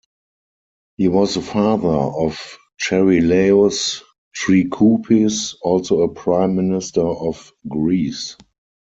He 0.97 1.07
was 1.09 1.35
the 1.35 1.41
father 1.43 1.87
of 1.89 2.57
Charilaos 2.79 4.01
Trikoupis, 4.35 5.53
also 5.61 6.01
a 6.01 6.09
Prime 6.11 6.55
Minister 6.55 7.01
of 7.05 7.51
Greece. 7.67 8.35